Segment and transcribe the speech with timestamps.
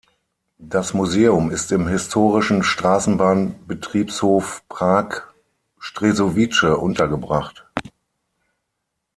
[0.57, 7.67] Das Museum ist im historischen Straßenbahnbetriebshof Prag-Střešovice untergebracht.